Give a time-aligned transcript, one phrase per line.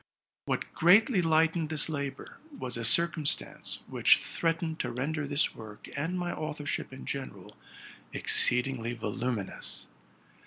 [0.45, 3.85] What greatly lightened this labor was a circumstance RELATING TO MY LIFE.
[3.85, 3.91] TE?
[3.91, 7.55] which threatened to render this work, and my authorship in general,
[8.11, 9.85] exceedingly voluminous.